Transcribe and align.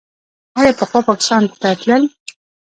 آیا 0.59 0.73
پخوا 0.79 0.99
پاکستان 1.09 1.43
ته 1.61 1.69
تلل؟ 1.79 2.03